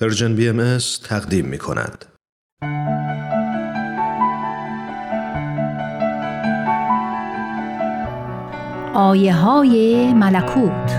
پرژن 0.00 0.34
بی 0.34 0.48
ام 0.48 0.78
تقدیم 1.04 1.46
می 1.46 1.58
کند. 1.58 2.04
آیه 8.94 9.34
های 9.34 10.12
ملکوت 10.14 10.92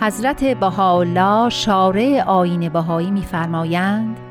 حضرت 0.00 0.44
بهاءالله 0.44 1.48
شارع 1.48 2.22
آین 2.26 2.68
بهایی 2.68 3.10
میفرمایند 3.10 4.23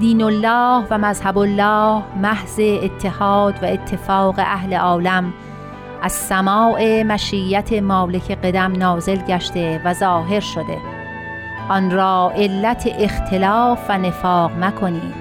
دین 0.00 0.22
الله 0.22 0.86
و 0.90 0.98
مذهب 0.98 1.38
الله 1.38 2.02
محض 2.16 2.60
اتحاد 2.60 3.54
و 3.62 3.66
اتفاق 3.66 4.34
اهل 4.38 4.74
عالم. 4.74 5.32
از 6.02 6.12
سماع 6.12 7.02
مشیت 7.02 7.72
مالک 7.72 8.30
قدم 8.30 8.72
نازل 8.72 9.16
گشته 9.16 9.80
و 9.84 9.94
ظاهر 9.94 10.40
شده. 10.40 10.78
آن 11.68 11.90
را 11.90 12.32
علت 12.36 12.88
اختلاف 12.98 13.78
و 13.88 13.98
نفاق 13.98 14.50
مکنید. 14.60 15.14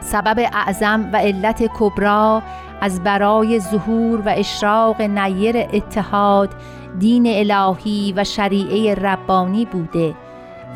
سبب 0.00 0.48
اعظم 0.52 1.10
و 1.12 1.16
علت 1.16 1.70
کبرا 1.78 2.42
از 2.80 3.02
برای 3.04 3.60
ظهور 3.60 4.20
و 4.20 4.28
اشراق 4.28 5.02
نیر 5.02 5.56
اتحاد 5.72 6.50
دین 6.98 7.26
الهی 7.26 8.14
و 8.16 8.24
شریعه 8.24 8.94
ربانی 8.94 9.64
بوده 9.64 10.14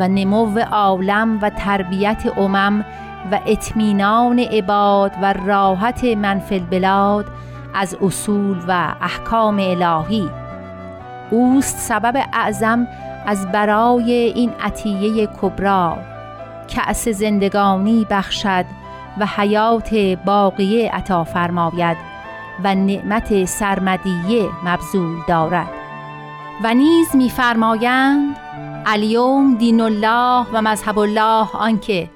و 0.01 0.09
نمو 0.09 0.59
عالم 0.59 1.39
و 1.43 1.51
تربیت 1.51 2.39
امم 2.39 2.85
و 3.33 3.41
اطمینان 3.47 4.39
عباد 4.39 5.12
و 5.23 5.33
راحت 5.33 6.05
منفل 6.05 6.55
البلاد 6.55 7.27
از 7.75 7.97
اصول 8.02 8.59
و 8.69 8.95
احکام 9.01 9.59
الهی. 9.59 10.30
اوست 11.30 11.79
سبب 11.79 12.16
اعظم 12.32 12.87
از 13.27 13.52
برای 13.52 14.13
این 14.13 14.52
عطیه 14.63 15.27
کبرا 15.27 15.99
کأس 16.77 17.09
زندگانی 17.09 18.07
بخشد 18.10 18.65
و 19.19 19.27
حیات 19.27 19.95
باقیه 20.24 20.93
عطا 20.93 21.24
فرماید 21.24 21.97
و 22.65 22.74
نعمت 22.74 23.45
سرمدیه 23.45 24.49
مبذول 24.65 25.16
دارد. 25.29 25.71
و 26.65 26.74
نیز 26.74 27.16
میفرمایند 27.16 28.37
الیوم 28.87 29.54
دین 29.54 29.80
الله 29.80 30.47
و 30.52 30.63
مذهب 30.63 30.99
الله 30.99 31.47
آنکه 31.54 32.09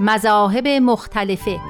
مذاهب 0.00 0.68
مختلفه 0.68 1.60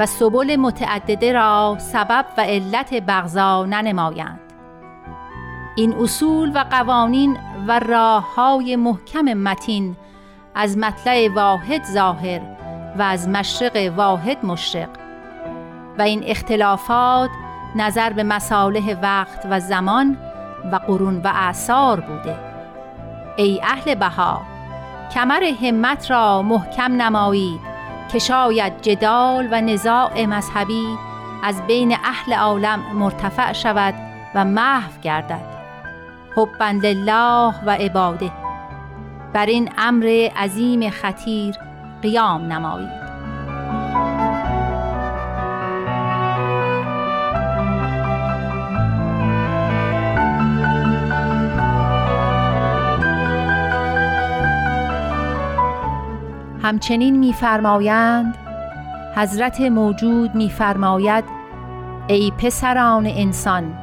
و 0.00 0.06
سبل 0.06 0.56
متعدده 0.56 1.32
را 1.32 1.76
سبب 1.78 2.24
و 2.38 2.40
علت 2.40 2.94
بغضا 2.94 3.66
ننمایند. 3.66 4.40
این 5.76 5.94
اصول 5.94 6.52
و 6.54 6.64
قوانین 6.70 7.38
و 7.68 7.78
راه 7.78 8.34
های 8.34 8.76
محکم 8.76 9.24
متین 9.24 9.96
از 10.54 10.78
مطلع 10.78 11.28
واحد 11.34 11.84
ظاهر 11.84 12.40
و 12.98 13.02
از 13.02 13.28
مشرق 13.28 13.92
واحد 13.96 14.46
مشرق 14.46 14.88
و 15.98 16.02
این 16.02 16.22
اختلافات 16.26 17.30
نظر 17.76 18.12
به 18.12 18.22
مصالح 18.22 19.00
وقت 19.02 19.46
و 19.50 19.60
زمان 19.60 20.18
و 20.72 20.76
قرون 20.76 21.20
و 21.24 21.32
اعثار 21.34 22.00
بوده. 22.00 22.36
ای 23.36 23.60
اهل 23.62 23.94
بها 23.94 24.42
کمر 25.14 25.44
همت 25.44 26.10
را 26.10 26.42
محکم 26.42 27.02
نمایید 27.02 27.65
که 28.16 28.20
شاید 28.20 28.82
جدال 28.82 29.48
و 29.50 29.60
نزاع 29.60 30.24
مذهبی 30.24 30.98
از 31.42 31.66
بین 31.66 31.96
اهل 32.04 32.32
عالم 32.32 32.82
مرتفع 32.94 33.52
شود 33.52 33.94
و 34.34 34.44
محو 34.44 35.00
گردد. 35.02 35.44
حبا 36.36 36.66
لله 36.66 37.54
و 37.66 37.70
عباده. 37.70 38.30
بر 39.32 39.46
این 39.46 39.70
امر 39.78 40.28
عظیم 40.36 40.90
خطیر 40.90 41.54
قیام 42.02 42.52
نمایید. 42.52 43.05
همچنین 56.66 57.18
میفرمایند 57.18 58.38
حضرت 59.16 59.60
موجود 59.60 60.34
میفرماید 60.34 61.24
ای 62.06 62.32
پسران 62.38 63.06
انسان 63.06 63.78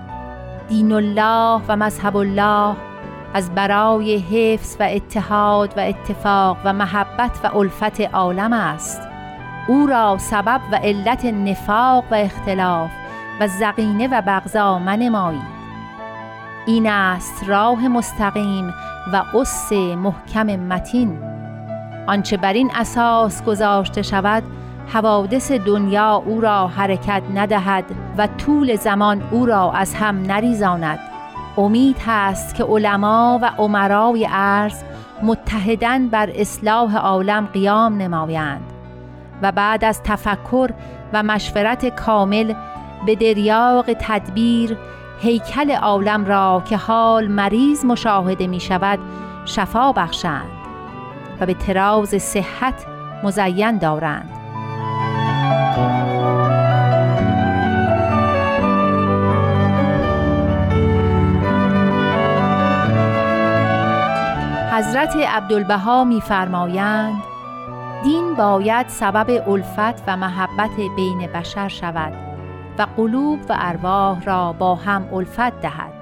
دین 0.68 0.92
الله 0.92 1.62
و 1.68 1.76
مذهب 1.76 2.18
الله 2.18 2.76
از 3.34 3.56
برای 3.56 4.18
حفظ 4.18 4.78
و 4.80 4.84
اتحاد 4.84 5.74
و 5.78 5.80
اتفاق 5.80 6.58
و 6.66 6.74
محبت 6.74 7.40
و 7.44 7.58
الفت 7.58 8.02
عالم 8.02 8.54
است. 8.54 9.02
او 9.68 9.88
را 9.88 10.18
سبب 10.18 10.62
و 10.72 10.76
علت 10.76 11.26
نفاق 11.26 12.04
و 12.12 12.16
اختلاف 12.16 12.92
و 13.40 13.48
زقینه 13.48 14.08
و 14.08 14.22
بغضا 14.22 14.80
منمایید. 14.80 15.54
این 16.68 16.90
است 16.90 17.44
راه 17.48 17.88
مستقیم 17.88 18.74
و 19.14 19.38
اس 19.38 19.72
محکم 19.74 20.46
متین. 20.46 21.33
آنچه 22.08 22.38
بر 22.38 22.54
این 22.54 22.72
اساس 22.76 23.44
گذاشته 23.44 24.02
شود 24.02 24.44
حوادث 24.88 25.52
دنیا 25.52 26.24
او 26.26 26.42
را 26.42 26.68
حرکت 26.68 27.24
ندهد 27.34 27.86
و 28.18 28.28
طول 28.28 28.76
زمان 28.76 29.24
او 29.32 29.46
را 29.46 29.72
از 29.72 29.96
هم 29.96 30.22
نریزاند. 30.22 31.00
امید 31.58 31.98
هست 32.06 32.56
که 32.56 32.64
علما 32.64 33.40
و 33.42 33.52
عمرای 33.58 34.28
ارز 34.32 34.84
متحدن 35.24 36.08
بر 36.08 36.30
اصلاح 36.36 36.98
عالم 36.98 37.46
قیام 37.46 37.98
نمایند 37.98 38.74
و 39.42 39.52
بعد 39.52 39.86
از 39.86 40.04
تفکر 40.04 40.70
و 41.14 41.24
مشورت 41.24 41.96
کامل 41.96 42.54
به 43.06 43.16
دریاق 43.16 43.86
تدبیر 44.00 44.78
هیکل 45.20 45.72
عالم 45.72 46.26
را 46.26 46.64
که 46.66 46.78
حال 46.78 47.28
مریض 47.28 47.86
مشاهده 47.86 48.48
می 48.48 48.60
شود 48.60 49.00
شفا 49.46 49.92
بخشند. 49.92 50.63
و 51.44 51.46
به 51.46 51.54
تراز 51.54 52.10
صحت 52.10 52.86
مزین 53.24 53.78
دارند. 53.78 54.30
حضرت 64.74 65.16
عبدالبها 65.16 66.04
میفرمایند 66.04 67.14
دین 68.04 68.34
باید 68.34 68.88
سبب 68.88 69.50
الفت 69.50 70.04
و 70.08 70.18
محبت 70.18 70.76
بین 70.96 71.28
بشر 71.28 71.68
شود 71.68 72.14
و 72.78 72.88
قلوب 72.98 73.40
و 73.50 73.56
ارواح 73.60 74.24
را 74.24 74.54
با 74.54 74.76
هم 74.76 75.14
الفت 75.14 75.62
دهد. 75.62 75.94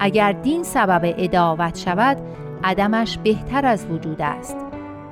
اگر 0.00 0.32
دین 0.32 0.62
سبب 0.62 1.14
اداوت 1.18 1.78
شود 1.78 2.16
عدمش 2.64 3.18
بهتر 3.18 3.66
از 3.66 3.86
وجود 3.86 4.22
است 4.22 4.56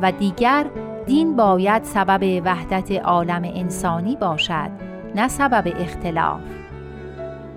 و 0.02 0.12
دیگر 0.12 0.66
دین 1.06 1.36
باید 1.36 1.84
سبب 1.84 2.42
وحدت 2.44 2.92
عالم 2.92 3.42
انسانی 3.44 4.16
باشد 4.16 4.70
نه 5.14 5.28
سبب 5.28 5.74
اختلاف. 5.80 6.40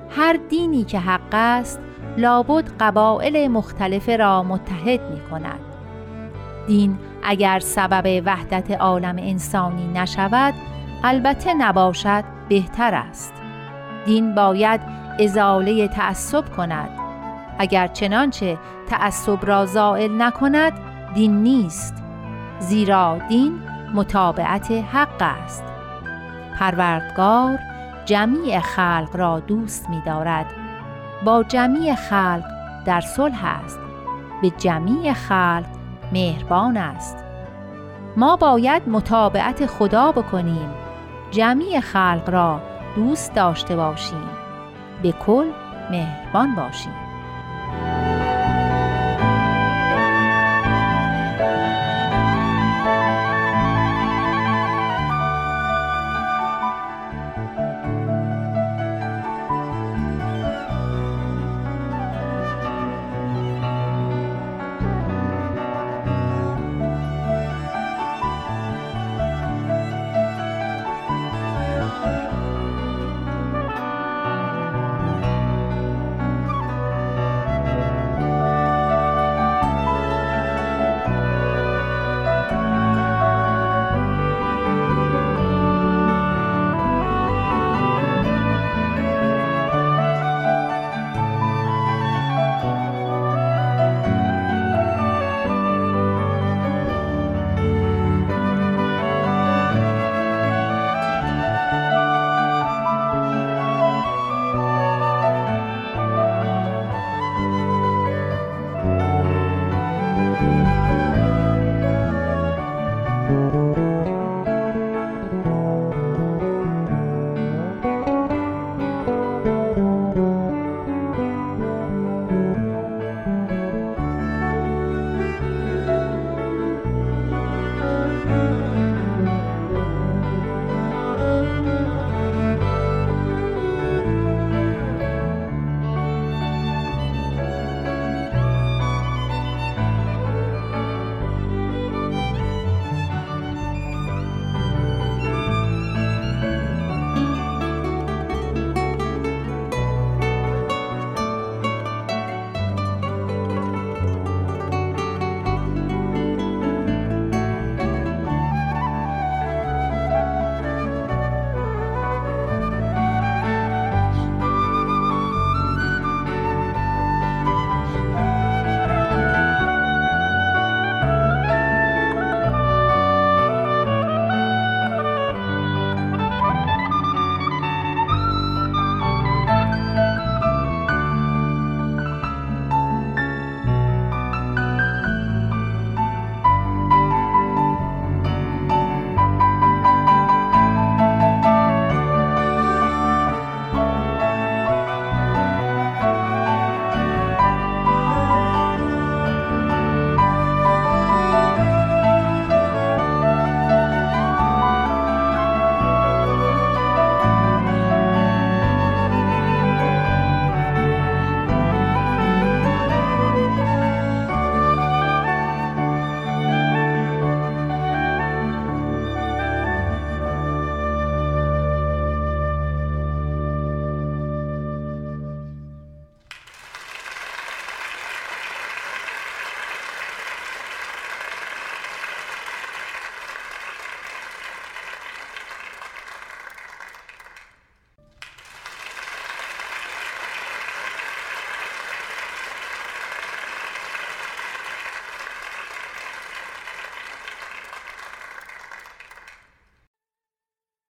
هر 0.10 0.40
دینی 0.50 0.84
که 0.84 1.00
حق 1.00 1.34
است 1.34 1.80
لابد 2.18 2.72
قبائل 2.80 3.48
مختلف 3.48 4.10
را 4.10 4.44
متحد 4.44 5.12
می 5.12 5.22
کند 5.32 5.60
دین 6.68 6.98
اگر 7.24 7.60
سبب 7.60 8.24
وحدت 8.26 8.72
عالم 8.72 9.16
انسانی 9.18 9.88
نشود 9.88 10.54
البته 11.04 11.54
نباشد 11.54 12.24
بهتر 12.50 12.94
است. 12.94 13.34
دین 14.06 14.36
باید 14.36 14.82
ازاله 15.20 15.88
تعصب 15.88 16.56
کند 16.56 17.03
اگر 17.60 17.88
چنانچه 17.88 18.58
تعصب 18.90 19.46
را 19.46 19.66
زائل 19.66 20.22
نکند 20.22 20.74
دین 21.14 21.44
نیست 21.44 22.04
زیرا 22.60 23.18
دین 23.30 23.60
متابعت 23.94 24.72
حق 24.72 25.22
است. 25.22 25.64
پروردگار 26.60 27.60
جمیع 28.06 28.60
خلق 28.60 29.10
را 29.14 29.40
دوست 29.40 29.90
می 29.90 30.02
دارد 30.06 30.46
با 31.26 31.44
جمیع 31.44 31.96
خلق 31.96 32.44
در 32.86 33.02
صلح 33.02 33.46
است. 33.46 33.80
به 34.42 34.50
جمیع 34.50 35.14
خلق 35.14 35.66
مهربان 36.12 36.78
است. 36.78 37.24
ما 38.18 38.36
باید 38.36 38.90
متابعت 38.90 39.66
خدا 39.66 40.12
بکنیم. 40.12 40.70
جمیع 41.32 41.80
خلق 41.80 42.30
را 42.30 42.62
دوست 42.96 43.34
داشته 43.34 43.76
باشیم. 43.76 44.30
به 45.04 45.12
کل 45.12 45.46
مهربان 45.92 46.56
باشیم. 46.56 47.03